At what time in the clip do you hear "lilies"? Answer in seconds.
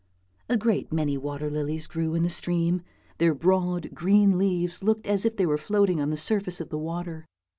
1.51-1.85